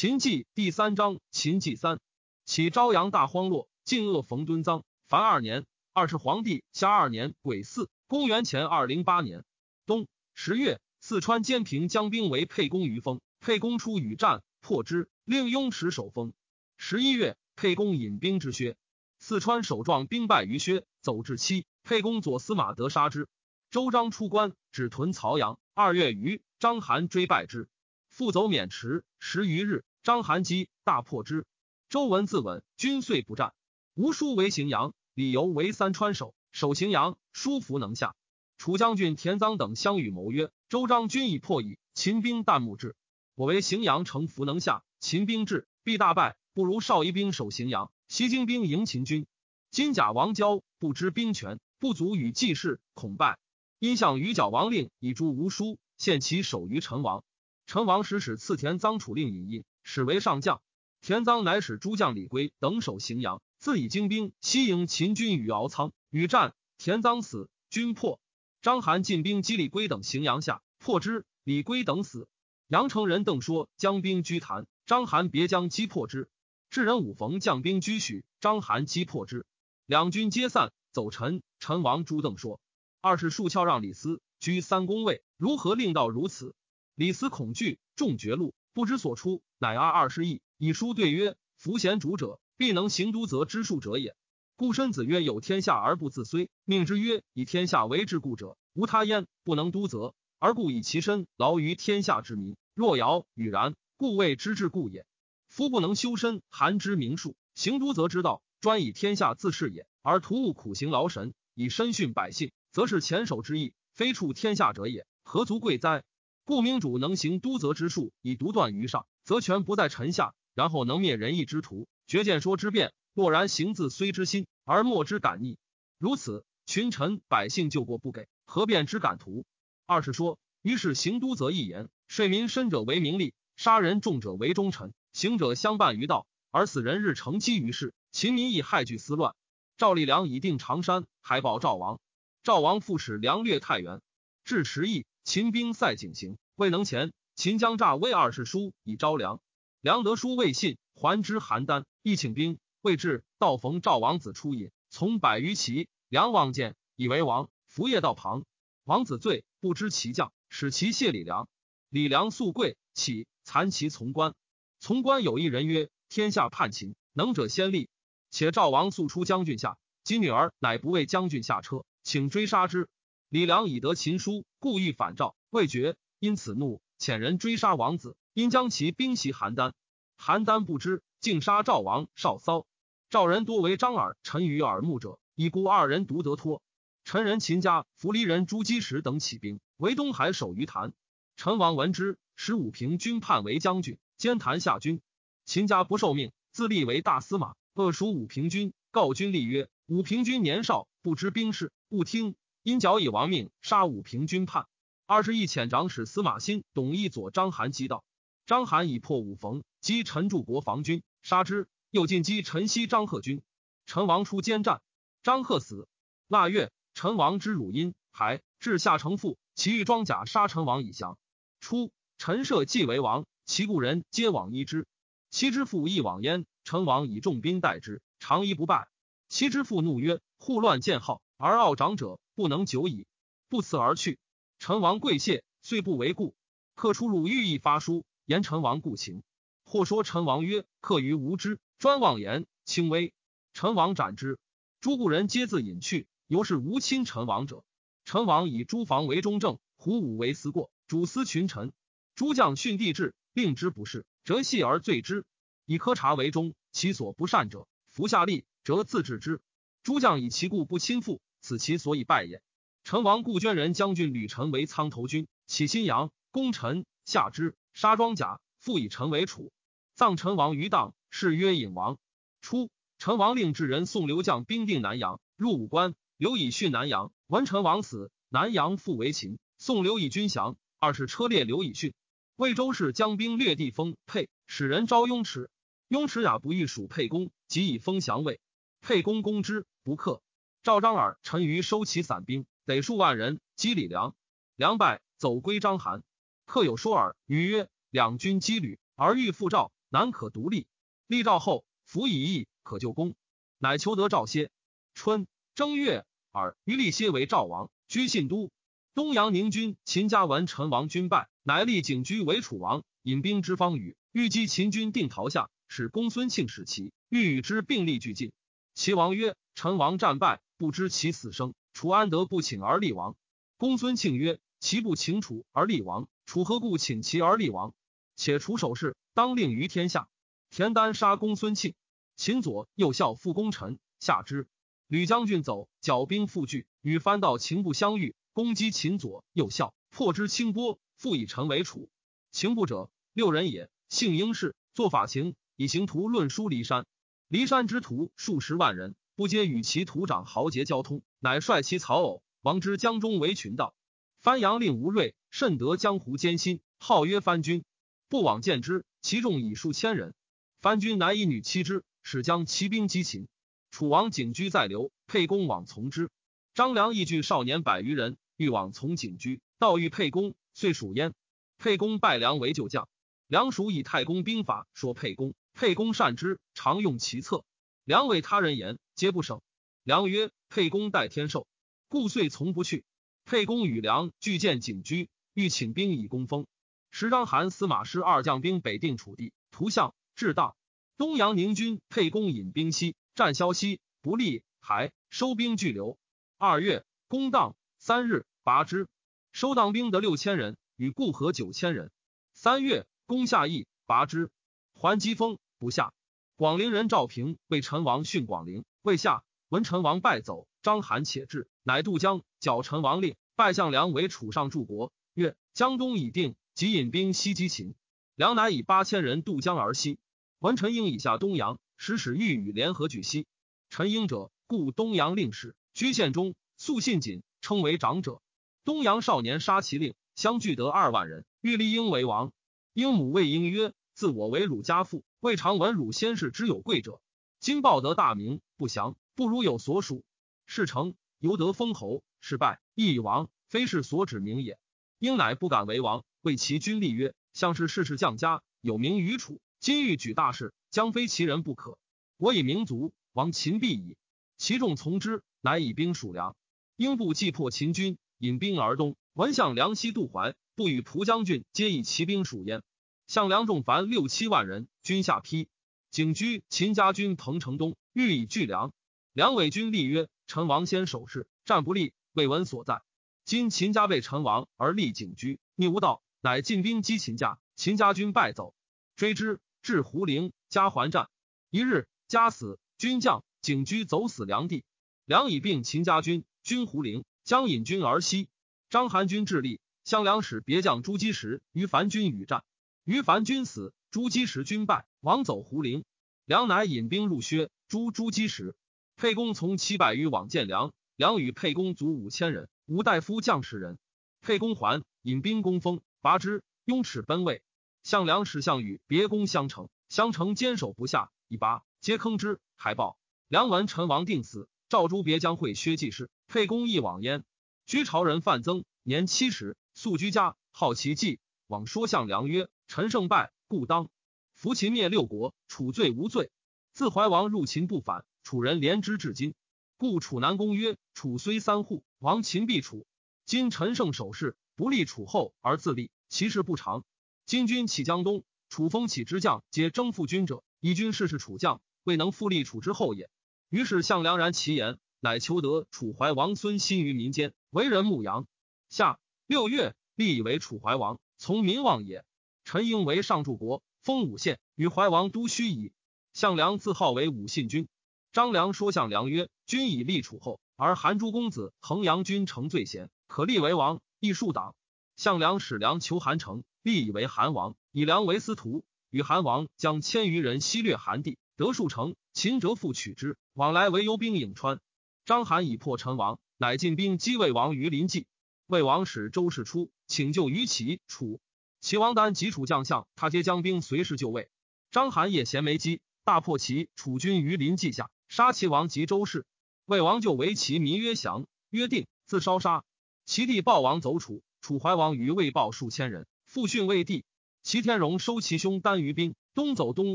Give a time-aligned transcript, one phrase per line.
[0.00, 1.98] 秦记第三章，秦记三，
[2.44, 4.84] 起朝阳大荒落，晋恶冯敦臧。
[5.08, 9.44] 凡二年，二是皇帝下二年癸巳，公元前二零八年
[9.86, 10.06] 冬
[10.36, 16.32] 十月，四川监平将兵为沛公于封，沛公出与战，破之，令雍齿守封。
[16.76, 18.76] 十一月，沛公引兵之薛，
[19.18, 23.26] 四川守壮兵败于薛，走至期，沛公左司马得杀之。
[23.72, 25.58] 周章出关，止屯曹阳。
[25.74, 27.68] 二月余，章邯追败之。
[28.08, 31.44] 复走渑池十余日，章邯击大破之。
[31.90, 33.52] 周文自刎，军遂不战。
[33.94, 38.16] 吴书为荥阳，李由为三川守，守荥阳，叔弗能下。
[38.56, 42.96] 楚将军田臧等相与谋曰：“周章军已破矣，秦兵旦暮至，
[43.34, 49.26] 我为荥阳城弗能下，秦兵至必大败，不如少一兵守荥阳，西京兵迎秦军。
[49.70, 53.38] 金甲王交不知兵权，不足与计事，恐败。
[53.78, 57.22] 因向于角王令以诛吴书，献其首于陈王。”
[57.68, 60.60] 陈王使使赐田臧楚令尹印，使为上将。
[61.00, 66.54] 田臧乃使诸将李归等守荥阳，自以精兵西迎秦军于敖仓，与战。
[66.76, 68.20] 田臧死，军破。
[68.60, 71.24] 章邯进兵击李归等荥阳下，破之。
[71.42, 72.28] 李归等死。
[72.66, 76.28] 阳城人邓说将兵居谭，章邯别将击破之。
[76.68, 79.46] 智人武逢将兵居许，章邯击破之。
[79.86, 81.42] 两军皆散，走陈。
[81.60, 82.60] 陈王朱邓说
[83.00, 86.54] ：“二是数翘让李斯居三公位，如何令到如此？”
[86.94, 94.14] 李斯恐惧，众绝路，不知所出，乃阿二十亿，以书对曰：“夫贤主者，必能行都则之术者也。
[94.54, 102.56] 故申子曰：有天下而不自虽，命之曰：以天下为治故者，无他焉，不能都则，而故以其身劳于天下之民。
[102.72, 105.04] 若尧与然，故谓之治故也。
[105.48, 116.04] 夫不能修身，含之名术，行都则之道，专以天下自是也，而徒务苦行劳神，以身训百姓，则是前手之意，非处天下者也，何足贵哉？”
[116.48, 122.94] 故明主能行都则之术，以独断于上，则权不在臣下；然后能灭仁义之徒，绝见说之辩。
[123.12, 125.58] 若然行自虽之心，而莫之感逆，
[125.98, 129.44] 如此，群臣百姓救过不给，何便之感图？
[129.84, 137.92] 二是说，于是行都则一言：睡民深者为名利，杀人重者为忠臣，行者相伴于道，而死人日成积于世。
[138.10, 139.34] 秦民亦害惧思乱。
[139.76, 142.00] 赵立良以定长山，海报赵王。
[142.42, 144.00] 赵王复使梁略太原，
[144.44, 145.04] 至池邑。
[145.24, 147.12] 秦兵塞井行，未能前。
[147.36, 149.40] 秦将诈魏二世书以招梁，
[149.80, 152.58] 梁得书未信，还之邯郸，亦请兵。
[152.80, 155.88] 未至，道逢赵王子出引，从百余骑。
[156.08, 157.48] 梁望见，以为王。
[157.68, 158.44] 伏夜道旁，
[158.82, 161.48] 王子醉，不知其将，使其谢李良。
[161.90, 164.34] 李良素贵，起残其从官。
[164.80, 167.88] 从官有一人曰：“天下叛秦，能者先立。”
[168.32, 172.88] 且赵王速出将军下，今女儿乃不为将军下车，请追杀之。
[173.28, 179.72] 李良以得秦书，故意反赵，未决，因此怒，遣人追杀王子，因将其兵袭邯郸。
[180.18, 182.66] 邯郸不知，竟杀赵王少骚。
[183.08, 186.60] 赵人多为张耳、陈于耳目者，以孤二人独得脱。
[187.04, 190.92] 陈人秦家、扶离人朱姬石等起兵，为东海守于谭。
[191.36, 195.00] 陈王闻之，使武平军叛为将军，兼谭下军。
[195.44, 198.72] 秦家不受命，自立为大司马，恶属武平军。
[198.90, 202.34] 告军吏曰：“武平军年少，不知兵事，勿听。”
[202.64, 204.66] 因矫以亡命，杀武平军叛。
[205.10, 208.04] 二十一遣长史司马欣、董翳左章邯击道。
[208.44, 211.66] 章邯以破五冯，击陈柱国防军，杀之。
[211.90, 213.40] 又进击陈西张贺军。
[213.86, 214.82] 陈王出兼战，
[215.22, 215.88] 张贺死。
[216.26, 221.18] 腊月，陈王之汝阴，还至下城父，其欲装甲杀陈王以降。
[221.58, 224.86] 初，陈涉继为王，其故人皆往依之。
[225.30, 228.88] 其之父亦往焉，陈王以重兵待之，长一不败。
[229.30, 233.06] 其之父怒曰：“护乱见号，而傲长者。”不能久矣，
[233.48, 234.18] 不辞而去。
[234.58, 236.34] 陈王跪谢，遂不为故。
[236.74, 239.22] 客出入寓意发书，言陈王故情。
[239.64, 243.14] 或说陈王曰：“客于无知，专妄言，轻微。”
[243.54, 244.38] 陈王斩之。
[244.80, 247.64] 诸故人皆自隐去，犹是无亲陈王者。
[248.04, 251.72] 陈王以诸房为中正，胡武为思过，主司群臣。
[252.16, 255.24] 诸将训帝制，令之不是，则系而罪之。
[255.66, 259.40] 以苛察为中，其所不善者，服下吏，则自治之。
[259.84, 261.20] 诸将以其故不亲附。
[261.40, 262.42] 此其所以败也。
[262.90, 269.52] 陈王故捐人将军吕臣为苍头军，起新阳，攻陈，下之，杀庄甲，复以陈为楚。
[269.94, 271.98] 葬陈王于荡，谥曰隐王。
[272.40, 275.94] 初，陈王令至人送刘将兵定南阳，入武关。
[276.16, 279.38] 刘以训南阳，闻陈王死，南阳复为秦。
[279.58, 281.92] 宋刘以军降，二是车裂刘以训。
[282.36, 285.50] 魏州市将兵略地封沛，使人招雍齿。
[285.88, 288.40] 雍齿雅不欲属沛公，即以封降魏。
[288.80, 290.22] 沛公攻之，不克。
[290.62, 294.14] 赵张耳、陈余收其散兵，得数万人，击李良。
[294.54, 296.02] 良败，走归章邯。
[296.44, 300.66] 客有说耳，余曰：“两军羁旅，而欲复赵，难可独立。
[301.06, 303.14] 立赵后，服以义，可救功。
[303.56, 304.50] 乃求得赵歇。
[304.92, 308.50] 春正月，尔于立歇为赵王，居信都。
[308.92, 318.30] 东阳宁军秦家闻陈王军败，乃立景居为楚王，引兵之方宇，欲击秦军，定陶下，使公孙庆使其欲与之并立俱进。
[318.74, 323.14] 齐王曰：“陈王战败，不知其死生，楚安得不请而立王？”
[323.56, 327.72] 公孙庆曰：“齐不请楚而立王，楚何故请齐而立王？
[328.16, 330.08] 且楚守势，当令于天下。”
[330.50, 331.76] 田丹杀公孙庆，
[332.16, 334.48] 秦左右校复功臣，下之。
[334.88, 338.16] 吕将军走，剿兵复聚，与番道秦不相遇。
[338.32, 341.88] 攻击秦左右校，破之清波，复以臣为楚。
[342.32, 346.86] 秦部者六人也，姓英氏，作法秦，以行图论书骊山。
[347.30, 353.74] 骊山之徒数十万人，不皆与其徒长豪杰交通，乃率其曹偶王之江中为群盗。
[354.20, 357.64] 番阳令吴瑞甚得江湖艰辛，号曰番军。
[358.08, 360.14] 不往见之，其众以数千人。
[360.60, 363.26] 番军乃以女妻之，使将骑兵击秦。
[363.72, 366.10] 楚王景居在留，沛公往从之。
[366.54, 368.18] 张良亦聚少年百余人。
[368.36, 371.12] 欲往从景居，道遇沛公，遂属焉。
[371.56, 372.88] 沛公拜梁为旧将。
[373.26, 377.44] 梁属以太公兵法说沛公，沛公善之，常用其策。
[377.88, 379.40] 梁为他人言，皆不省。
[379.82, 381.46] 梁曰：“沛公待天寿，
[381.88, 382.84] 故遂从不去。”
[383.24, 386.46] 沛公与梁俱见景居，欲请兵以攻封。
[386.90, 390.54] 时章邯、司马师二将兵北定楚地，图相至大
[390.98, 391.80] 东阳宁军。
[391.88, 395.98] 沛公引兵西战萧西，不利，还收兵拒留。
[396.36, 397.56] 二月，攻荡。
[397.78, 398.86] 三日，拔之，
[399.32, 401.90] 收当兵得六千人，与固河九千人。
[402.34, 404.30] 三月，攻下邑，拔之，
[404.74, 405.94] 还击封，不下。
[406.38, 409.24] 广陵人赵平为陈王训广陵，未下。
[409.48, 414.92] 闻陈王败走，章邯且至，乃渡江，剿陈王令，拜项梁为楚上柱国。
[415.14, 417.74] 曰：江东已定，即引兵西击秦。
[418.14, 419.98] 梁乃以八千人渡江而西。
[420.38, 423.26] 闻陈英以下东阳，使使欲与联合举西。
[423.68, 427.24] 陈英者，故东阳令史，居县中，素信谨。
[427.40, 428.22] 称为长者，
[428.64, 432.30] 东阳少年杀其令，相聚得二万人，欲立英为王。
[432.74, 437.00] 英母谓英曰：“自我为汝家父，未尝闻汝先世之有贵者。
[437.40, 440.04] 今报得大名，不祥，不如有所属。
[440.46, 444.56] 事成，犹得封侯，事败亦以王，非是所指名也。”
[445.00, 449.40] 应乃不敢为王，谓其君立曰：“像是世世将家，有名于楚。
[449.58, 451.76] 今欲举大事，将非其人不可。
[452.18, 453.96] 我以民族，王秦必矣。”
[454.38, 456.36] 其众从之，乃以兵属梁。
[456.76, 458.96] 英布既破秦军，引兵而东。
[459.14, 462.62] 闻向梁西渡淮，不与蒲将军皆以骑兵属焉。
[463.08, 465.48] 项梁众凡六七万人，军下邳。
[465.90, 468.70] 景居秦家军彭城东，欲以拒梁。
[469.14, 472.82] 梁伟军立曰：“陈王先守势，战不利，未闻所在。
[473.24, 477.38] 今秦家被陈王而立景居，逆无道，乃进兵击秦家。
[477.56, 478.54] 秦家军败走，
[478.94, 481.08] 追之至胡陵，加还战。
[481.48, 484.66] 一日，家死，军将景居走死梁地。
[485.06, 488.28] 梁以并秦家军。”军胡陵，将引军而西。
[488.68, 492.44] 章邯军致力，项梁使别将朱基时于樊军与战，
[492.88, 495.84] 于樊军死，朱姬时军败，王走胡陵。
[496.24, 498.56] 梁乃引兵入薛，诛朱姬时。
[498.96, 503.78] 沛公从七百余往见梁，梁与沛公卒五千人，无大夫将士人。
[504.22, 507.42] 沛公还，引兵攻封，拔之，雍齿奔魏。
[507.82, 512.40] 项梁使项羽别攻襄城，襄城坚守不下，以拔，皆坑之。
[512.56, 514.48] 海报梁闻陈王定死。
[514.70, 517.22] 赵诸别将会薛季氏，沛公亦往焉。
[517.66, 523.88] 居朝人范增，年七十，素居家，好奇计，往说项梁曰：“陈胜败，故当
[524.34, 526.30] 扶秦灭六国，楚罪无罪。
[526.74, 529.34] 自怀王入秦不反，楚人怜之至今。
[529.78, 532.86] 故楚南公曰：楚虽三户，亡秦必楚。
[533.24, 536.84] 今陈胜守势，不立楚后而自立，其势不长。
[537.24, 543.08] 今军起江东，楚风起之将皆征复军者，以军事是楚将，未能复立楚之后也。”
[543.48, 548.26] 于是项梁然其言，乃求得楚怀王孙心于民间，为人牧羊。
[548.68, 552.04] 夏六月，立以为楚怀王，从民望也。
[552.44, 555.72] 陈婴为上柱国，封武县，与怀王都须矣。
[556.14, 557.68] 项梁自号为武信君。
[558.12, 564.54] 张良说项梁曰：“君以立楚后，而韩诸公子衡阳君成最贤，可立为王，亦数党。”
[564.96, 571.18] 项梁使梁求韩城，立以为韩王，以梁为司徒，与韩王将千余人西掠韩地。
[571.36, 574.60] 得数城，秦折复取之，往来为幽兵颍川。
[575.04, 578.06] 章邯已破陈王，乃进兵击魏王于临济。
[578.46, 581.18] 魏王使周氏出请救于齐楚，
[581.60, 584.28] 齐王丹及楚将相，他皆将兵随时就位。
[584.70, 589.26] 章邯也衔枚机，大破齐楚军于临济下，杀齐王及周氏。
[589.64, 592.64] 魏王就为齐民曰降，约定，自烧杀。
[593.06, 597.04] 齐地暴王走楚，楚怀王于魏报数千人，复训魏地。
[597.42, 599.14] 齐天荣收其兄丹于兵。
[599.34, 599.94] 东走东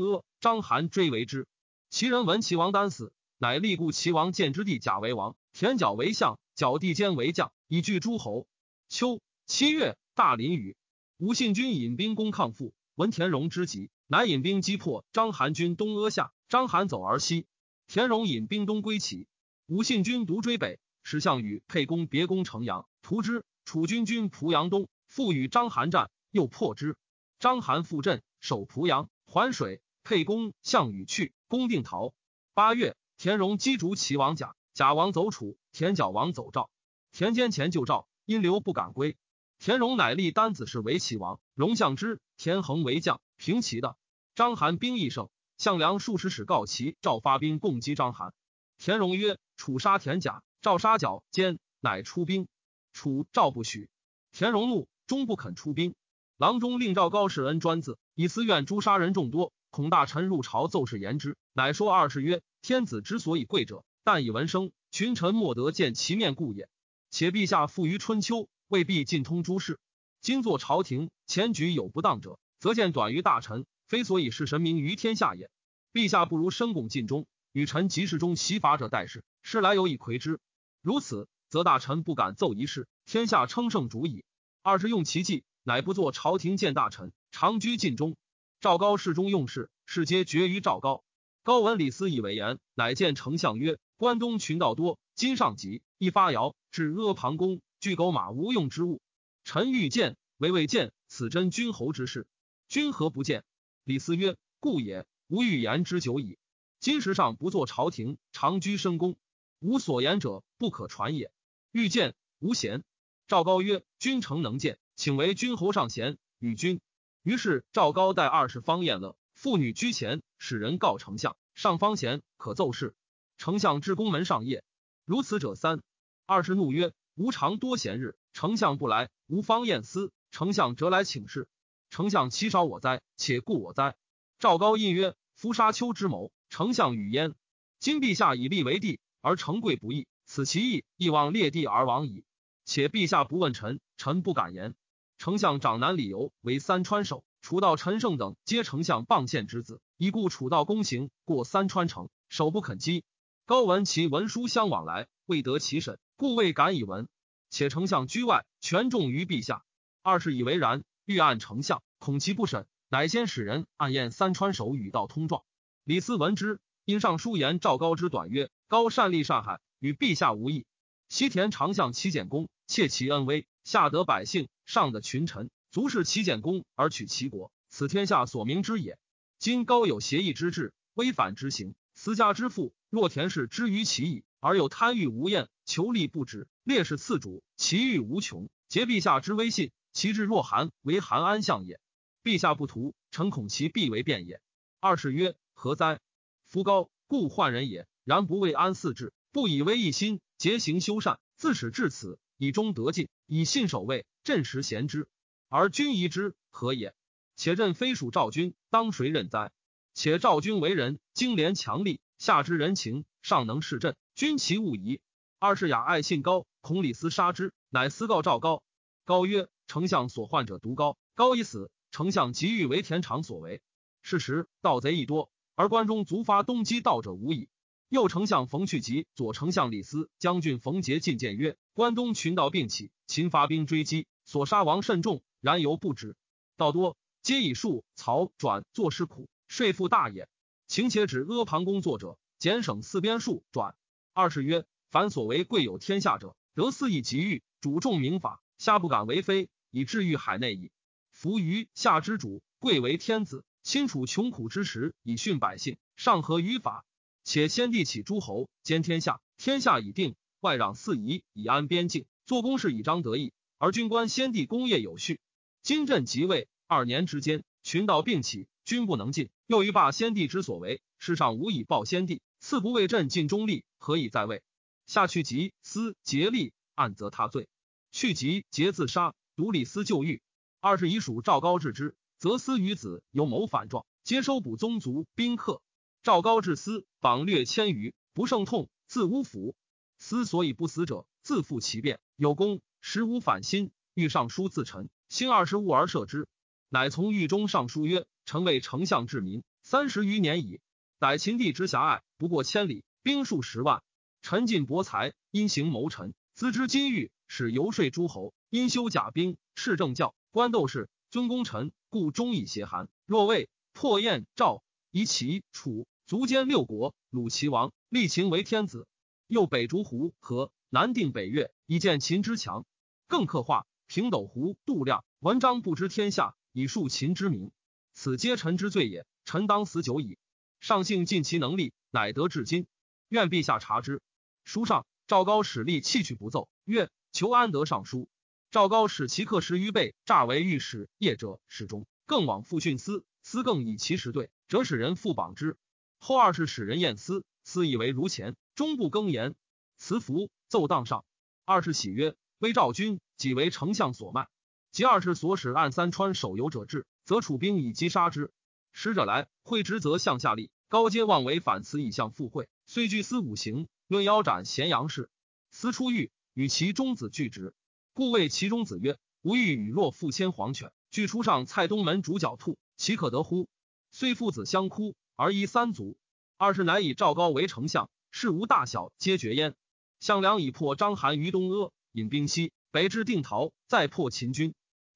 [0.00, 1.46] 阿，章邯追为之。
[1.90, 8.48] 齐人闻齐王丹死，乃立故齐王建之弟贾为王，田角为相，角地坚为将，以拒诸侯。
[8.88, 10.74] 秋七月，大淋雨，
[11.18, 17.46] 吴信军引兵攻抗父，闻田荣之急，乃引兵击破章邯军东阿下，章邯走而西。
[17.86, 19.28] 田荣引兵东归齐，
[19.66, 23.44] 吴信军独追北，使项羽沛公别攻城阳，屠之。
[23.66, 26.96] 楚军军濮阳东，复与章邯战，又破之。
[27.38, 29.82] 章邯复阵，守濮阳，环水。
[30.04, 32.14] 沛公项羽去，攻定陶。
[32.54, 36.70] 八月，田荣击逐齐王甲，甲王走楚，田角王走赵。
[37.12, 39.16] 田间前救赵，因留不敢归。
[39.58, 43.96] 田荣乃立丹子是为齐王，荣相之，田横为将，平齐的。
[44.34, 48.32] 章邯兵益盛，项梁数十使告齐，赵发兵攻击章邯。
[48.78, 52.48] 田荣曰：“楚杀田甲，赵杀角坚，乃出兵。
[52.92, 53.88] 楚赵不许。
[54.32, 55.94] 田荣怒，终不肯出兵。
[56.36, 66.68] 郎中令赵高世恩专字，以私怨诛杀人众多。”恐大臣入朝奏事言之，乃说二世曰：“天子之所以贵者，但以闻声，群臣莫得见其面故也。
[67.10, 69.78] 且陛下富于春秋，未必尽通诸事。
[70.20, 75.50] 今作朝廷，前举有不当者，则见短于大臣，非所以是神明于天下也。
[75.92, 80.40] 陛下不如深拱尽忠，与臣及事中袭法者待事，事来有以魁之。
[80.80, 84.24] 如此，则大臣不敢奏一事，天下称圣主矣。
[84.62, 88.16] 二是用其计，乃不作朝廷见大臣，长居尽忠。”
[88.60, 91.04] 赵高侍中用事，事皆决于赵高。
[91.42, 99.02] 高闻李斯以为言，乃见丞相曰：“关东群盗多，今上急，一发谣，至阿房宫，具狗马无用之物。
[99.44, 102.26] 臣欲见，唯未见，此真君侯之事。
[102.66, 103.44] 君何不见？”
[103.84, 105.06] 李斯曰：“故也。
[105.28, 106.38] 吾欲言之久矣。
[106.80, 109.18] 今时上不作朝廷，长居深宫，
[109.58, 111.30] 吾所言者不可传也。
[111.72, 112.84] 欲见，无贤。”
[113.28, 116.80] 赵高曰：“君诚能见，请为君侯上贤，与君。”
[117.22, 122.94] 于是赵高带二十方宴乐，妇女居前，使人告丞相上方贤可奏事。
[123.36, 124.62] 丞相至宫门上谒，
[125.04, 125.82] 如此者三。
[126.24, 130.12] 二是怒曰：“吾常多闲日，丞相不来，吾方宴思。
[130.32, 131.48] 丞相折来请示。
[131.88, 133.02] 丞相欺少我哉？
[133.16, 133.94] 且顾我哉？”
[134.40, 137.34] 赵高应曰：“夫沙丘之谋，丞相与焉。
[137.78, 142.24] 今陛下以立为帝，而成贵不义，此其意，亦望列地而亡矣。
[142.64, 144.74] 且陛下不问臣，臣不敢言。”
[145.16, 153.04] 丞相长男李由为三川守，楚道陈胜等皆丞相傍县之子，已故楚道公行过三川城，守不肯击。
[153.46, 157.08] 高闻其文书相往来，未得其审，故未敢以闻。
[157.50, 159.64] 且丞相居外，权重于陛下。
[160.02, 165.44] 二是以为然，欲按丞相，恐其不审，乃先使人暗验三川守与道通状。
[165.84, 170.66] 李斯闻之，因上书言赵高之短曰：“高善立善海，与陛下无异。
[171.08, 178.98] 西田长相齐简公，窃其恩威，下得百姓。”上得群臣足是齐简公而取齐国，此天下所明之也。
[179.38, 184.24] 今高有协议之志，威反之行，私家之富，若田氏之于其矣。
[184.44, 188.50] 而有贪欲无厌，求利不止，烈士次主，其欲无穷。
[188.68, 191.80] 结陛下之威信，其志若寒，为寒安相也。
[192.22, 194.42] 陛下不图，臣恐其必为变也。
[194.80, 195.98] 二是曰：何哉？
[196.44, 204.04] 夫高故患人也，然不为安四志，不以威一心，节行修善，自始至此，以忠得尽，以信守卫。
[204.24, 205.08] 朕时贤之，
[205.48, 206.94] 而君疑之，何也？
[207.34, 209.52] 且朕非属赵君，当谁任哉？
[209.94, 215.02] 且赵君为人精廉强力，下知人情，上能事朕，君其勿疑。
[215.38, 218.62] 二是雅爱信高，恐李斯杀之，乃私告赵高。
[219.04, 223.60] 高曰：“丞相所患者独高，高已死，丞相急欲为田常所为。
[224.00, 227.50] 是时盗贼亦多，而关中卒发东击盗者无矣。”
[227.92, 236.16] 右丞相冯去疾、左丞相李斯、将军冯杰进谏曰：“关东群盗并起，秦发兵追击。”所杀亡甚众，然犹不止。
[236.56, 240.26] 道多皆以树曹转作事苦，税负大也。
[240.66, 243.76] 请且指阿房宫作者，简省四边数转。
[244.12, 250.70] 二是曰：凡所为贵有天下者，得肆意急欲，主重明法，下不敢为非，以治于海内矣。
[251.10, 256.84] 夫于下之主，贵为天子，亲处穷苦之时，以训百姓，上合于法。
[257.24, 263.32] 且先帝起诸侯，兼天下，天下已定，外攘四夷，以安边境，做公事以彰德义。
[263.58, 265.20] 而军官先帝功业有序，
[265.62, 274.42] 今朕即位二年之间，群盗并起，君不能进，又欲罢先帝之所为，世上无以报先帝，赐不为朕尽忠力，何以在位？
[274.86, 277.46] 下去即思竭力，暗则他罪；
[277.92, 280.22] 去即竭自杀，独李斯就狱。
[280.60, 285.60] 二是以属赵高治之，则思与子有谋反状，皆收捕宗族宾客。
[286.02, 289.54] 赵高治私访略千余，不胜痛，自诬服。
[289.98, 292.60] 思所以不死者，自负其变，有功。
[292.80, 296.28] 时无反心，欲上书自陈，兴二十物而设之。
[296.74, 300.60] 乃从狱中上书曰：“臣为丞相治民三十余年矣，
[300.98, 303.84] 逮秦地之狭隘，不过千里，兵数十万。
[304.22, 312.88] 臣尽博才，因行谋臣，资之金玉，使游说诸侯，因修甲兵，斥政教，官斗士，尊功臣，故忠以协韩。
[313.06, 318.88] 若魏破燕赵，夷齐楚，卒兼六国，虏齐王，立秦为天子。
[319.28, 322.66] 又北逐胡和，南定北越，以见秦之强。
[323.06, 327.50] 更刻画平斗胡度量，文章不知天下，以树秦之名。
[327.94, 329.04] 此皆臣之罪也。
[329.24, 330.18] 臣当死久矣。
[330.60, 332.66] 上幸尽其能力，乃得至今。
[333.08, 334.00] 愿陛下察之。
[334.44, 338.08] 书上，赵高使吏弃去不奏，曰：“求安得上书。”
[338.52, 345.56] 赵高使其客十余倍，诈为御史业者始终，更往复训司，司更以其实对，辄使人复榜之。
[345.98, 349.34] 后二是使人验司，司以为如前，终不更言。
[349.76, 351.04] 辞服奏当上。
[351.44, 354.28] 二是喜曰：“威赵君，己为丞相所卖。
[354.74, 358.32] 及二世所使按三川守游者至，则楚兵以击杀之。
[358.72, 360.50] 使者来会之，则向下立。
[360.66, 362.48] 高阶妄为反辞，以向赴会。
[362.66, 365.08] 虽居司五行，论腰斩咸阳事。
[365.52, 367.54] 司出狱，与其中子拒之。”
[367.94, 373.48] 故谓其中子曰：“吾欲与若复牵黄犬，据出上蔡东门主角兔，岂可得乎？”
[373.92, 375.96] 虽父子相哭，而依三族。
[376.36, 379.54] 二是乃以赵高为丞相，事无大小皆决焉。
[380.00, 384.52] 项梁以破章邯于东阿，引兵西北至定陶，再破秦军。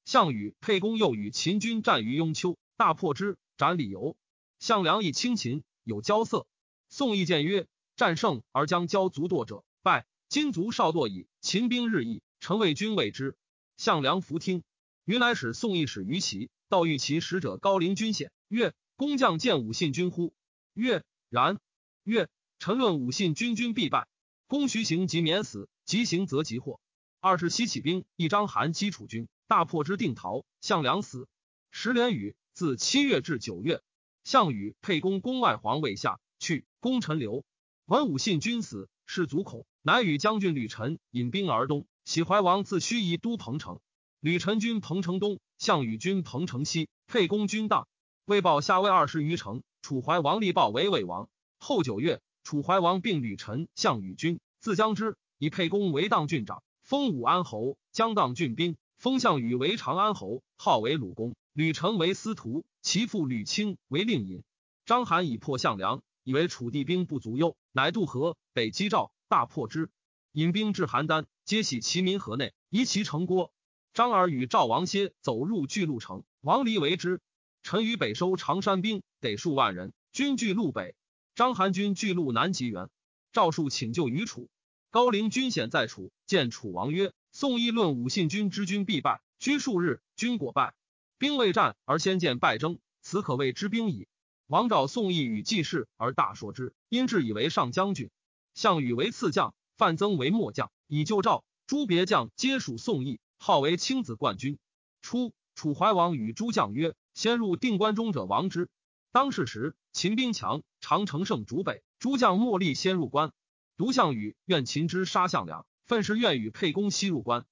[0.09, 4.17] 项羽、沛公又与秦军战于雍丘，大破之，斩李由。
[4.57, 6.47] 项梁以轻秦，有骄色。
[6.89, 10.07] 宋义见曰：“战胜而将骄卒堕者，败。
[10.27, 11.27] 今卒少堕矣。
[11.41, 13.37] 秦兵日益。”臣为君谓之，
[13.77, 14.63] 项梁弗听。
[15.05, 20.33] 余乃使宋义使于齐，道遇其使者高陵君显，曰：“工匠见武信君乎？”
[20.73, 21.59] 曰：“然。”
[22.03, 24.07] 曰：“臣论武信君，君必败。
[24.47, 26.81] 公徐行即免死，急行则急祸。”
[27.21, 30.45] 二是西起兵，一章邯击楚军，大破之，定陶。
[30.61, 31.27] 项梁死。
[31.71, 33.81] 十连雨，自七月至九月。
[34.23, 36.67] 项羽、沛公宫外黄未下，去。
[36.79, 37.43] 功臣留
[37.87, 41.87] 文武信君死，士卒恐，乃与将军吕臣引兵而东。
[42.05, 43.79] 启怀王自盱眙都彭城，
[44.19, 47.87] 吕臣军彭城东，项羽军彭城西，沛公军荡。
[48.25, 51.27] 魏报下魏二十余城，楚怀王立报为魏王。
[51.57, 58.77] 后九月，楚怀王并吕臣、项羽军，自将之，以沛公为荡郡长，封武安侯，将荡郡兵。
[58.99, 61.33] 封项羽为长安侯，号为鲁公。
[61.53, 64.43] 吕臣为司徒，其父吕钦为令尹。
[64.85, 69.89] 章邯以破项梁，以为楚地兵不足忧，乃渡河北击赵，大破之。
[70.33, 73.53] 引兵至邯郸，皆徙其民河内，夷其城郭。
[73.93, 77.21] 张耳与赵王歇走入巨鹿城，王离为之。
[77.63, 80.93] 陈于北收常山兵，得数万人，军据路北。
[81.35, 82.89] 章邯军据路南及援。
[83.31, 84.49] 赵数请救于楚。
[84.91, 90.73] 高陵军险在楚，见楚王曰：“宋义论武信君之军必败，居数日，军果败。
[91.19, 94.07] 兵未战而先见败征，此可谓之兵矣。”
[94.47, 98.09] 王召宋义与季氏而大说之，因至以为上将军。
[98.55, 99.53] 项羽为次将。
[99.77, 101.45] 范增为末将，以救赵。
[101.67, 104.57] 诸别将皆属宋义，号为青子冠军。
[105.01, 108.69] 初，楚怀王与诸将曰：“先入定关中者王之。”
[109.13, 113.31] 当是时，秦兵强，长城胜逐北，诸将莫力先入关。
[113.79, 117.45] 独项羽愿秦之杀项梁，愤时愿与沛公西入关。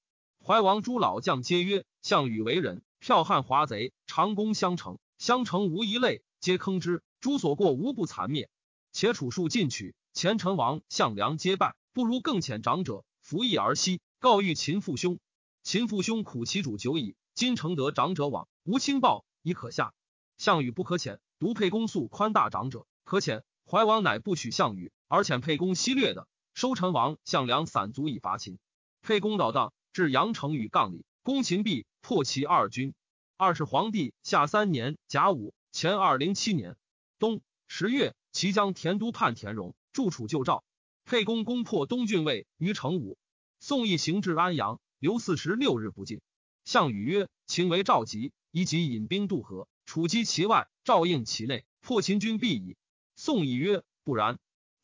[0.44, 7.02] 怀王诸老将皆曰：“项羽为人，剽悍华贼，长攻襄城，襄城无一类，皆坑之。
[7.18, 8.50] 诸所过无不残灭。
[8.92, 15.18] 且楚数进取，前陈王、项梁皆败。”不如更遣长者服役而息，告谕秦父兄。
[15.62, 19.94] 秦父兄苦其主久矣，今承得长者往，无轻报，已可下。
[20.36, 23.44] 项羽不可遣，独沛公素宽大长者，可遣。
[23.64, 28.58] 怀王乃不许项羽，而遣沛公西略的，收陈王、项梁散卒以伐秦。
[29.00, 32.92] 沛公导荡，至阳城与杠里，攻秦壁，破其二军。
[33.38, 36.76] 二是皇帝下三年甲午，前二零七年
[37.18, 40.62] 冬十月，齐将田都叛田荣，驻楚救赵。
[41.06, 43.16] 沛公攻破东郡卫于成武，
[43.60, 46.20] 宋义行至安阳，留四十六日不进。
[46.66, 52.76] 项羽曰：“秦为赵急，宜即引兵渡河，楚击其外，赵应其内，破秦军必矣。”
[53.16, 54.38] 宋义曰：“不然。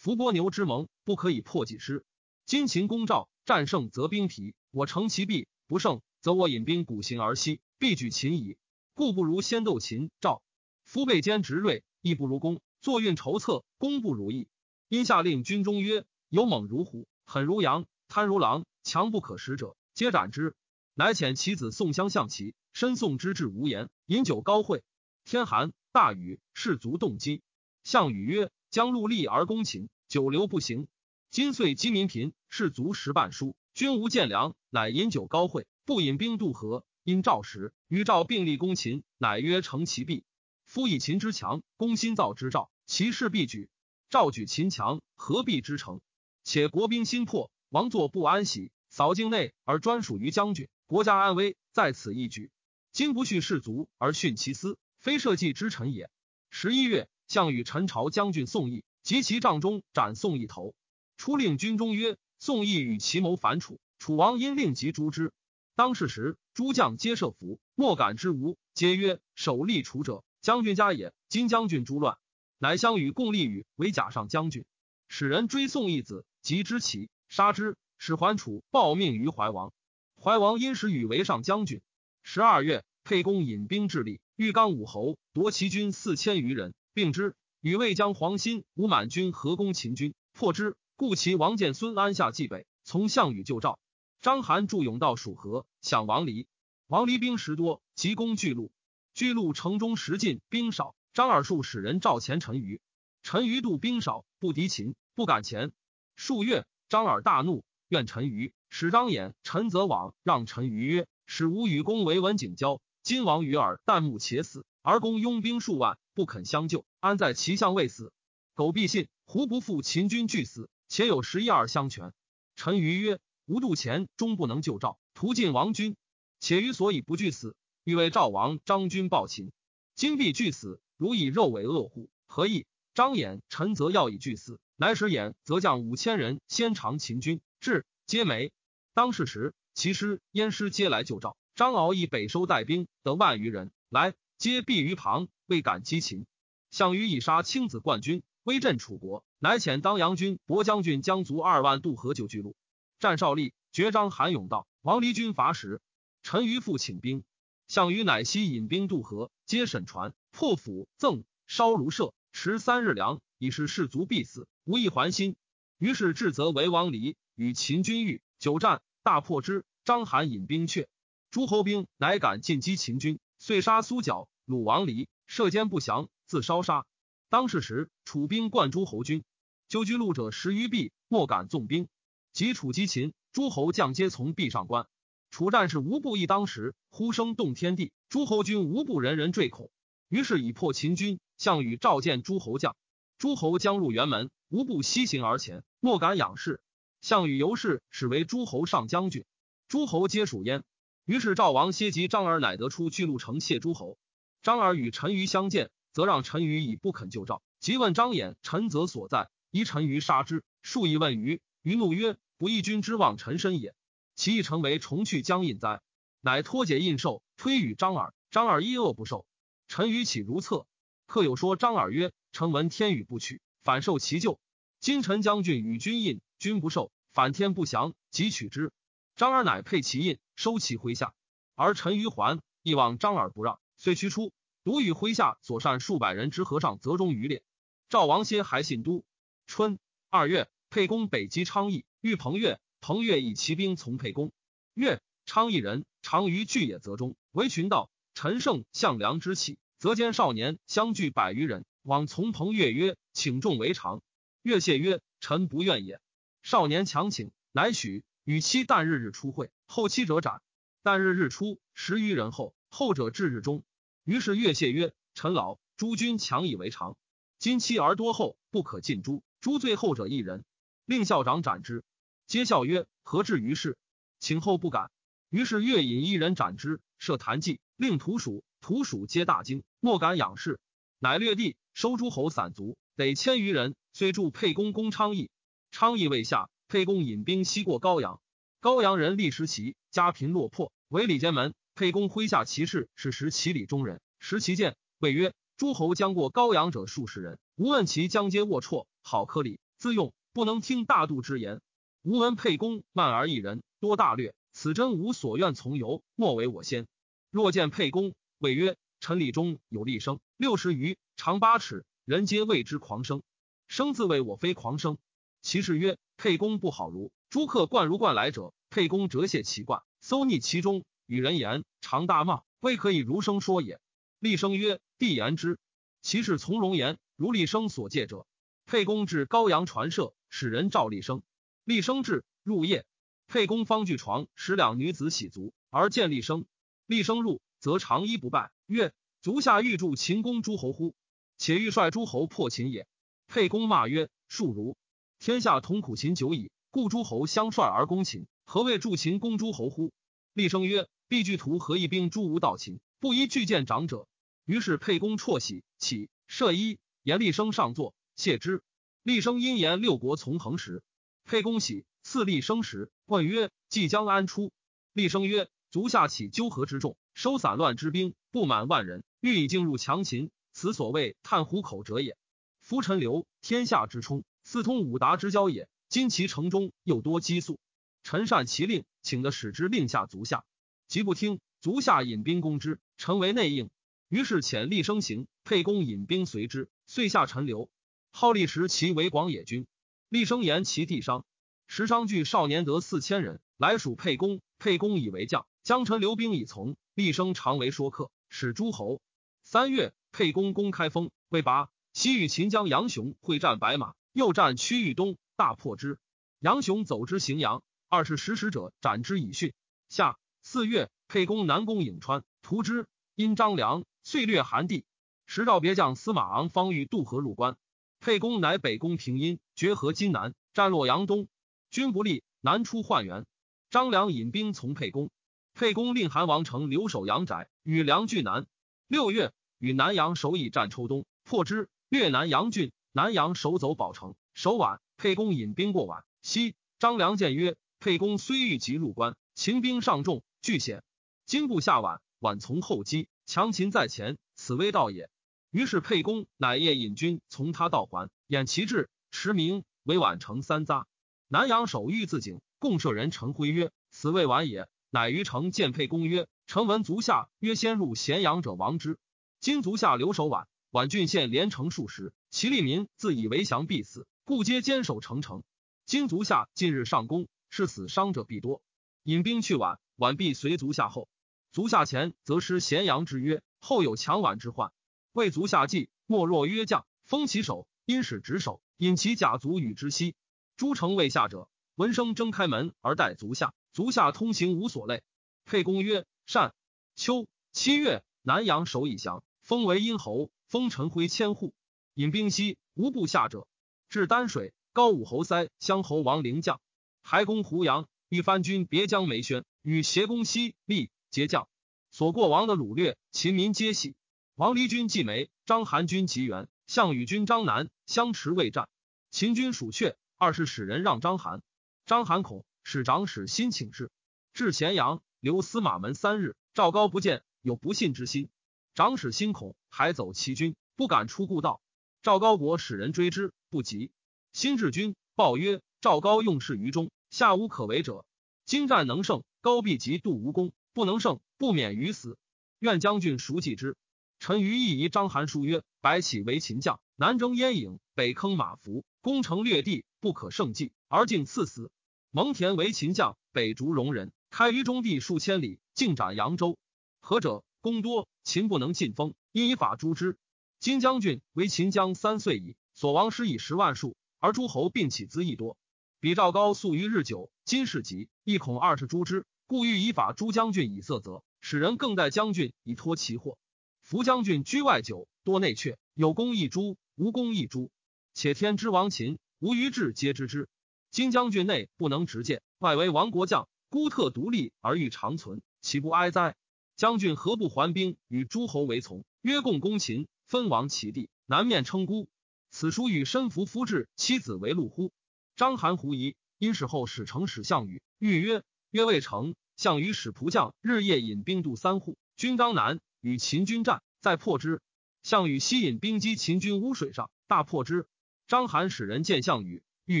[0.00, 2.06] 伏波牛之盟，不可以破己师。
[2.46, 8.56] 今秦攻赵，战胜则兵疲，我乘其弊；不胜，则我引兵鼓行而西，必举秦矣。
[8.94, 10.42] 故不如先斗秦赵。
[10.84, 14.48] 夫备坚执锐，亦不如攻；坐运筹策，攻不如意。
[14.88, 20.56] 因下令军中曰。”有猛如虎，狠如羊，贪如狼，强不可食者，皆斩之。
[20.94, 24.82] 乃遣其子宋襄向齐，申宋之至无言，饮酒高会。
[25.26, 27.42] 天寒大雨，士卒动机。
[27.84, 30.86] 项羽曰：“将戮力而攻秦，久留不行。
[31.28, 37.20] 今岁饥民贫，士卒食半书，君无见粮，乃饮酒高会，不引兵渡河，因。
[37.20, 40.24] 赵时，与赵并立攻秦，乃曰成其弊。
[40.64, 43.68] 夫以秦之强，攻心造之赵，其势必举。
[44.08, 46.00] 赵举秦强，何必之成？
[46.44, 52.52] 且国兵心破，王座不安喜，扫境内而专属于将军，国家安危在此一举。
[52.92, 56.08] 今不恤士卒而训其私，非社稷之臣也。
[56.50, 60.74] 十一月，项羽陈朝将军宋义及其帐中斩宋义头。
[61.16, 65.32] 出令军中曰：“宋义与其谋反楚，楚王因令即诛之。
[65.76, 68.58] 当是时，诸将皆设伏，莫敢之无。
[68.74, 71.14] 皆曰：首立楚者，将军家也。
[71.28, 72.18] 今将军诛乱，
[72.58, 74.64] 乃相与共立羽为甲上将军，
[75.06, 77.76] 使人追宋义子，及之齐，杀之。
[77.96, 79.72] 使还楚报命于怀王。
[80.20, 81.80] 怀王因使与为上将军。
[82.24, 87.34] 十二月，沛公引兵至立，欲刚武侯，夺其军四千余人，并之。
[87.62, 90.76] 与魏将黄辛、吴满军合攻秦军，破之。
[90.96, 93.78] 故其王建孙安下冀北，从项羽救赵。
[94.20, 96.46] 章邯驻勇到蜀河，降王离。
[96.88, 98.70] 王离兵十多，急攻巨鹿。
[99.14, 100.94] 巨鹿城中食尽，兵少。
[101.14, 102.82] 张耳数使人召前陈余。
[103.22, 105.72] 陈余度兵少，不敌秦，不敢前。
[106.16, 118.12] 数月，张耳大怒，怨陈余，使张衍、陈泽往让陈余曰：“使吾与公为文景交，今王与尔旦暮且死，而公拥兵数万，不肯相救，安在其相未死？
[118.54, 122.12] 苟必信，胡不复秦军俱死？”且有十一二相权。
[122.56, 125.96] 陈余曰：“吾度前终不能救赵，屠尽王军。
[126.40, 129.52] 且余所以不惧死，欲为赵王张军报秦。
[129.94, 132.08] 今必惧死，如以肉为恶乎？
[132.26, 138.52] 何意？”张衍、陈则要以惧死，乃使衍则将五千人先尝秦军，至皆没。
[138.94, 141.36] 当是时，其师燕师皆来救赵。
[141.54, 146.24] 张敖以北收带兵得万余人来，皆避于旁，未敢击秦。
[146.70, 148.22] 项羽以杀青子冠军。
[148.42, 152.56] 威震楚国，乃遣当阳军博将军将卒二万渡河救巨鹿。
[152.98, 155.82] 战少立，绝章韩勇道，王离军伐时，
[156.22, 157.22] 陈余复请兵。
[157.68, 165.36] 项羽乃悉引兵渡河，皆沈船，破釜赠烧庐舍，持三日粮，以示士卒必死，无一还心。
[165.76, 169.66] 于是至则为王离与秦军遇，久战，大破之。
[169.84, 170.88] 章邯引兵却，
[171.30, 176.84] 诸侯兵乃敢进击秦军，遂杀苏角，鲁王离，射箭不降，自烧杀。
[177.30, 179.24] 当是时，楚兵冠诸侯军，
[179.66, 181.88] 纠居路者十余臂，莫敢纵兵。
[182.34, 184.86] 及楚击秦，诸侯将皆从壁上观。
[185.30, 187.92] 楚战士无不一当时，呼声动天地。
[188.10, 189.70] 诸侯军无不人人坠恐。
[190.10, 191.18] 于是以破秦军。
[191.38, 192.76] 项羽召见诸侯将，
[193.16, 196.60] 诸侯将入辕门，无不西行而前，莫敢仰视。
[197.00, 199.24] 项羽由是始为诸侯上将军，
[199.66, 200.62] 诸侯皆属焉。
[201.10, 203.98] 于是赵王歇及张耳，乃得出巨鹿城谢诸侯。
[204.44, 205.72] 张耳与陈余相见。
[205.92, 210.44] 则让陈余以不肯救赵，即问张衍、陈泽所在，疑陈余杀之。
[210.62, 213.74] 数以问余，余怒曰：“不义君之望臣身也，
[214.14, 215.82] 其意成为重去将印哉？”
[216.22, 218.14] 乃脱解印绶，推与张耳。
[218.30, 219.26] 张耳一恶不受。
[219.66, 220.64] 陈余岂如厕？
[221.06, 224.38] 客有说张耳曰：“臣闻天与不取，反受其咎。
[224.78, 228.70] 今陈将军与君印，君不受，反天不降，即取之。”
[229.16, 231.12] 张耳乃配其印，收其麾下。
[231.54, 234.32] 而陈余还，亦望张耳不让，遂驱出。
[234.64, 237.42] 独与麾下所善数百人之和尚泽中于列。
[237.90, 239.04] 赵王歇还信都。
[239.46, 242.58] 春二月，沛公北击昌邑，遇彭越。
[242.80, 244.32] 彭越以骑兵从沛公。
[244.72, 247.90] 越，昌邑人，常于巨野泽中，为群盗。
[248.14, 254.02] 陈胜、项梁之气，则间少年相聚百余人，往从彭越曰：“请众为常。”
[254.40, 256.00] 越谢曰：“臣不愿也。”
[256.42, 258.04] 少年强请，乃许。
[258.24, 260.42] 与期旦日日出会，后期者斩。
[260.82, 263.62] 但日日出，十余人后，后者至日中。
[264.02, 266.96] 于是越谢曰：“臣老，诸君强以为常。
[267.38, 269.22] 今妻而多后，不可尽诛。
[269.40, 270.44] 诛罪后者一人，
[270.86, 271.84] 令校长斩之。
[272.26, 273.78] 皆笑曰：何至于是？
[274.18, 274.90] 请后不敢。
[275.28, 280.58] 于是越引一人斩之，设坛祭，令徒属，徒属皆大惊，莫敢仰视。
[280.98, 285.30] 乃略地，收诸侯散卒，得千余人，遂助沛公攻昌邑。
[285.70, 288.20] 昌邑未下，沛公引兵西过高阳。
[288.60, 301.62] 高阳人立石齐，家贫落魄，为里监门。”沛公麾下骑士是食其里中人，食其剑，谓曰：“诸侯将过高阳者数十人，吾问其将皆龌龊，好科礼，自用，不能听大度之言。
[302.02, 306.86] 吾闻沛公慢而一人，多大略，此真无所愿从游，莫为我先。
[307.30, 313.22] 若见沛公，谓曰：臣礼中有立声，六十余，长八尺，人皆谓之狂声。
[313.68, 314.98] 生自谓我非狂声。
[315.40, 317.10] 其士曰：沛公不好如。
[317.30, 323.80] 诸客冠如冠来者，沛公折卸其冠，搜逆其中。”与人言，常大骂，未可以如声说也。
[324.18, 325.56] 厉声曰：“帝言之。”
[326.02, 328.26] 其是从容言，如厉声所借者。
[328.66, 331.22] 沛公至高阳传射，使人召厉声。
[331.64, 332.84] 厉声至，入夜。
[333.28, 336.46] 沛公方具床，使两女子洗足，而见厉声。
[336.86, 340.96] 厉声入，则长衣不败，曰：“足下欲助秦公诸侯乎？
[341.38, 342.88] 且欲率诸侯破秦也。”
[343.28, 344.76] 沛公骂曰：“庶如
[345.20, 349.92] 天下同苦秦久矣，故诸侯相率而攻秦，何谓助秦攻诸侯乎？”
[350.32, 354.06] 厉声曰：“必具图何一兵诸吴道秦，不宜拒见长者。”
[354.44, 358.62] 于是沛公辍喜，起射衣，言厉声上座，谢之。
[359.02, 360.82] 厉声因言六国从横时，
[361.24, 364.52] 沛公喜，赐厉声时，问曰：“即将安出？”
[364.92, 372.16] 厉声曰：“足下起纠合之众，收散乱之兵，不满万人，欲以进入强秦，此所谓探虎口者也。”
[372.60, 375.68] 夫陈留天下之冲，四通五达之交也。
[375.90, 377.58] 今其城中又多激素，
[378.04, 380.44] 臣善其令，请得使之令下足下，
[380.86, 383.70] 即不听，足下引兵攻之，臣为内应。
[384.08, 387.68] 于是遣厉生行，沛公引兵随之，遂下陈留。
[388.12, 389.66] 号立时其为广野军。
[390.08, 391.24] 厉生言其弟商，
[391.66, 394.40] 时商聚少年得四千人，来属沛公。
[394.60, 396.76] 沛公以为将，将陈留兵以从。
[396.94, 399.00] 厉生常为说客，使诸侯。
[399.42, 401.68] 三月，沛公攻开封，未拔。
[401.92, 405.98] 西与秦将杨雄会战白马，又战区域东，大破之。
[406.38, 409.54] 杨雄走之荥阳，二是使使者斩之以训。
[409.88, 412.86] 夏四月，沛公南攻颍川，屠之。
[413.14, 414.84] 因张良遂略韩地。
[415.24, 417.56] 时赵别将司马昂方欲渡河入关，
[418.00, 421.26] 沛公乃北攻平阴，决河津南，战洛阳东。
[421.70, 423.24] 军不利，南出换元。
[423.70, 425.08] 张良引兵从沛公，
[425.54, 428.46] 沛公令韩王城留守阳宅，与梁拒南。
[428.88, 431.70] 六月，与南阳守以战抽东，破之。
[431.88, 434.80] 越南阳郡，南阳守走保城，守宛。
[435.00, 440.84] 沛公引兵过宛，西张良见曰：“沛公虽欲急入关，秦兵上众，惧险。
[441.24, 445.08] 今不下宛，宛从后击，强秦在前，此危道也。”
[445.50, 450.84] 于是沛公乃夜引军从他道还，掩其志，驰名为宛城三匝。
[451.28, 458.98] 南阳守御自警，共舍人陈辉曰：“此未晚也。”乃于城见沛公曰：“臣闻足下曰先入咸阳者亡之，
[459.40, 465.42] 今足下留守宛。”宛郡县连城数十，其利民自以为降必死，故皆坚守城城。
[465.86, 468.62] 今足下近日上攻，是死伤者必多。
[469.02, 471.08] 引兵去晚，晚必随足下后。
[471.50, 474.70] 足下前则失咸阳之约，后有强宛之患。
[475.10, 480.14] 为足下计，莫若约将，封其首，因使执守，引其甲卒与之息。
[480.56, 483.52] 诸城未下者，闻声睁开门而待足下。
[483.72, 485.02] 足下通行无所累。
[485.44, 486.54] 沛公曰：“善。”
[486.94, 490.30] 秋七月，南阳守以降，封为殷侯。
[490.46, 491.52] 封陈辉千户，
[491.94, 493.48] 引兵西，无不下者。
[493.90, 496.60] 至丹水，高武侯塞乡侯王陵将，
[497.02, 501.48] 还攻胡杨，欲番军别将梅宣，与协公西立结将。
[501.90, 503.96] 所过王的掳掠，秦民皆喜。
[504.36, 508.68] 王离军既梅，章邯军及援，项羽军张南相持未战。
[509.10, 511.40] 秦军属阙，二是使人让章邯。
[511.84, 513.90] 章邯恐，使长史新请示。
[514.32, 516.36] 至咸阳，留司马门三日。
[516.54, 518.28] 赵高不见，有不信之心。
[518.76, 521.60] 长史心恐，还走齐军，不敢出故道。
[522.02, 523.90] 赵高国使人追之，不及。
[524.32, 528.06] 新至军，报曰：赵高用事于中，下无可为者。
[528.46, 532.16] 今战能胜，高必及度无功；不能胜，不免于死。
[532.58, 533.76] 愿将军熟记之。
[534.18, 541.70] 臣于意仪章邯书曰：白起为秦将，南征燕郢，北坑马服，攻城略地，不可胜计，而竟赐死。
[542.10, 546.56] 蒙恬为秦将，北逐戎人，开于中地数千里，尽斩扬州。
[547.00, 547.44] 何者？
[547.60, 550.16] 功多，秦不能进封，因以法诛之。
[550.60, 555.56] 金将军为秦将三岁矣，所亡师以十万数，而诸侯并起资亦多。
[556.00, 563.38] 比赵高素于日久，今事急，亦恐二世诛之，故欲以法诛将军以色责，使人更待将军以托其祸。
[563.80, 567.70] 夫将军居外久，多内阙，有功一诛，无功一诛。
[568.12, 570.46] 且天之亡秦，无于志皆知之。
[570.90, 576.36] 金将军内不能直谏，外为亡国将，孤特独立而欲长存，岂不哀哉？
[576.80, 579.04] 将军何不还兵与诸侯为从？
[579.20, 582.08] 约共攻秦，分王其地，南面称孤。
[582.50, 584.90] 此书与申服夫至妻子为陆乎？
[585.36, 589.34] 章邯狐疑，因使后使成使项羽，欲曰：曰未成。
[589.58, 594.62] 项羽使仆将日夜引兵渡三户，军当南与秦军战，再破之。
[595.02, 597.86] 项羽西引兵击秦军污水上，大破之。
[598.26, 600.00] 章邯使人见项羽，欲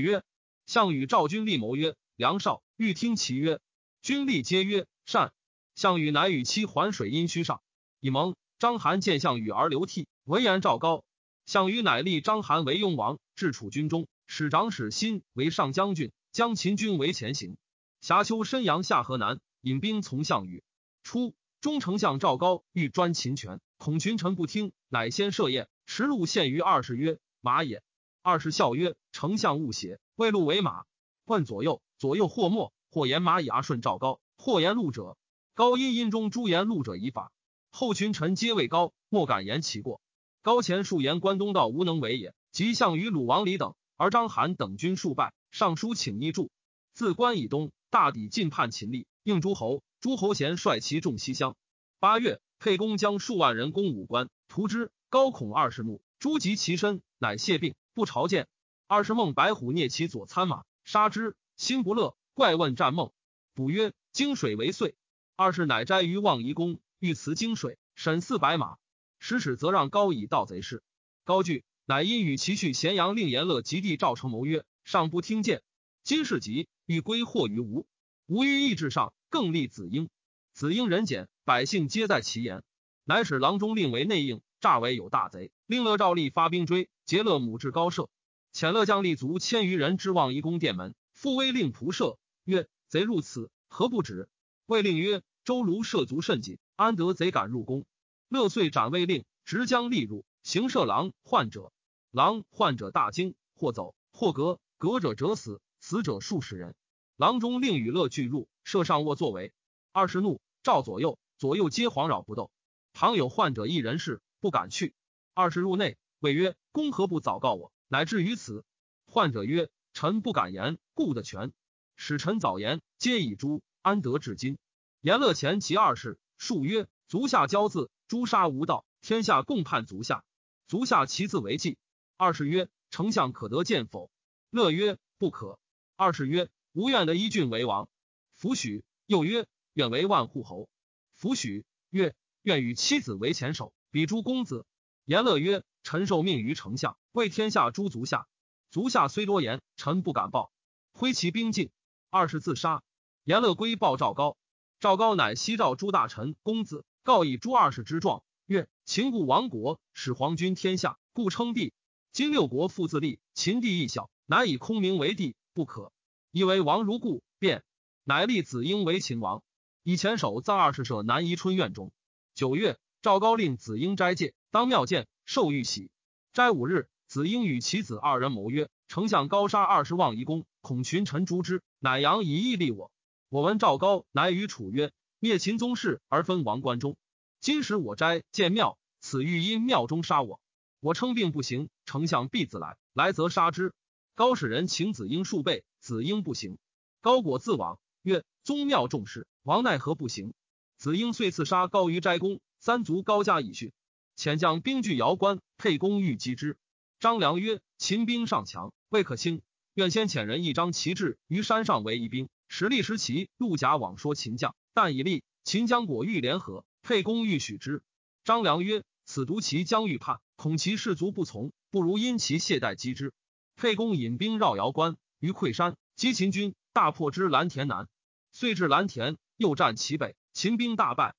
[0.00, 0.22] 曰：
[0.64, 3.58] 项羽召军立谋曰：梁少欲听其曰。
[4.00, 5.32] 军力皆曰：善。
[5.78, 7.62] 项羽乃与妻还水阴虚上，
[8.00, 8.34] 以蒙。
[8.58, 11.04] 章邯见项羽而流涕，闻言赵高。
[11.46, 17.56] 项羽乃立章邯为雍王，至楚军中，使长史欣为上将军，将秦军为前行。
[18.00, 20.64] 夏秋，申阳下河南，引兵从项羽。
[21.04, 27.84] 初，中丞相赵高欲专秦权，恐群臣不听，乃先设宴，驰路献于二世曰：“马也。”
[28.20, 30.86] 二世笑曰：“丞相勿邪，谓鹿为马。”
[31.24, 35.16] 问左右，左右或默，或言马以阿，顺赵高；或言鹿者。
[35.58, 37.32] 高因阴中诸言录者以法，
[37.72, 40.00] 后群臣皆谓高，莫敢言其过。
[40.40, 46.52] 高前数言关东道无能为也，即项羽鲁王李等，而章邯等军数败，上书请逆助。
[46.92, 49.82] 自关以东，大抵进叛秦立，应诸侯。
[49.98, 51.56] 诸侯贤率其众西乡。
[51.98, 54.92] 八月，沛公将数万人攻武关，屠之。
[55.10, 58.46] 高恐二世怒，诛及其身，乃谢病，不朝见。
[58.86, 63.10] 二十梦白虎啮其左参马，杀之，心不乐，怪问战梦，
[63.54, 64.94] 卜曰：荆水为岁。
[65.40, 68.76] 二世乃斋于望夷宫，欲辞荆水，审四白马。
[69.20, 70.82] 使使则让高以盗贼事。
[71.22, 75.62] 高惧，乃因与其去咸阳，令阎乐及弟赵成谋曰：上不听谏。
[76.02, 77.86] 今事急，欲归祸于吴。
[78.26, 80.10] 吴于意志上，更立子婴。
[80.54, 82.64] 子婴人简，百姓皆在其言。
[83.04, 86.88] 乃使郎中令为内应，诈为有大贼，令乐赵立发兵追。
[87.04, 88.10] 劫乐母至高舍，
[88.52, 94.28] 遣乐将立足千余人之望夷宫殿门，复威令仆射曰：贼入此，何不止？
[94.68, 97.86] 魏令曰：周卢涉足甚紧，安得贼敢入宫？
[98.28, 101.72] 乐遂斩魏令，直将立入，行射狼患者。
[102.10, 106.74] 狼患者大惊，或走，或隔，隔者折死，死者数十人。
[107.16, 109.54] 郎中令与乐俱入，射上卧作为。
[109.90, 112.50] 二是怒，召左右，左右皆惶扰不斗。
[112.92, 114.94] 倘有患者一人士，不敢去。
[115.32, 117.72] 二是入内，谓曰：“公何不早告我？
[117.88, 118.66] 乃至于此。”
[119.08, 121.54] 患者曰：“臣不敢言，故得全。
[121.96, 124.58] 使臣早言，皆以诛，安得至今？”
[125.00, 130.24] 言乐前其二世，数曰：“足下骄字，诛杀无道，天下共叛足下。
[130.66, 131.78] 足下其字为计。”
[132.16, 134.10] 二是曰：“丞相可得见否？”
[134.50, 135.58] 乐曰：“不可。”
[135.96, 137.88] 二是曰：“吾愿得一郡为王。”
[138.34, 138.84] 弗许。
[139.06, 140.68] 又曰：“愿为万户侯。”
[141.14, 141.64] 弗许。
[141.90, 144.66] 曰：“愿与妻子为前手，比诸公子。”
[145.06, 148.28] 言乐曰：“臣受命于丞相，为天下诸足下。
[148.70, 150.52] 足下虽多言，臣不敢报。”
[150.92, 151.70] 挥其兵进，
[152.10, 152.82] 二是自杀。
[153.28, 154.38] 言乐归报赵高。
[154.80, 161.74] 赵高乃西赵诸大臣、公子，告以诸二世之状，曰：“秦故亡国，始皇君天下，故称帝。
[162.10, 165.92] 今六国复自立，秦地亦小，乃以空名为帝，不可。
[166.30, 167.64] 以为王如故，便
[168.02, 169.42] 乃立子婴为秦王。
[169.82, 171.92] 以前守在二世舍南夷春院中。
[172.34, 175.90] 九月，赵高令子婴斋戒，当庙见，受玉玺。
[176.32, 182.90] 斋五日，子婴与其子二人谋曰：“丞相高杀二十望夷公，恐群臣诛之，乃扬以义立我。”
[183.30, 186.96] 我闻赵高乃与楚曰：“灭秦宗室而分王关中。
[187.40, 190.40] 今使我斋建庙，此欲因庙中杀我。
[190.80, 193.74] 我称病不行，丞相必自来，来则杀之。”
[194.16, 196.56] 高使人请子婴数倍，子婴不行。
[197.02, 200.32] 高果自往，曰：“宗庙重事，王奈何不行？”
[200.78, 203.72] 子婴遂刺杀高于斋公，三族高家以训。
[204.16, 206.56] 遣将兵据瑶关，沛公欲击之。
[206.98, 209.42] 张良曰：“秦兵尚强，未可轻。
[209.74, 217.82] 愿先遣人一张旗帜于山上为一兵。”实力时齐，陆贾往说秦将，但以立秦将果欲联合，沛公欲许之。
[218.24, 223.12] 张良曰：“此独其将欲叛，恐其士卒不从，不如因其懈怠击之。”
[223.54, 227.86] 沛公引兵绕瑶关，于溃山击秦军，大破之蓝田南。
[228.32, 231.14] 遂至蓝田，又战其北，秦兵大败。